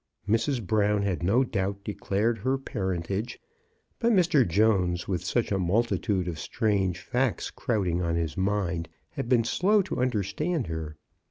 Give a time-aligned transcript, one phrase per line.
[0.27, 0.65] Mrs.
[0.65, 3.37] Brown had no doubt declared her parentage,
[3.99, 4.47] but Mr.
[4.47, 9.83] Jones, with such a multitude of strange facts crowding on his mind, had been slow
[9.83, 10.97] to un derstand her.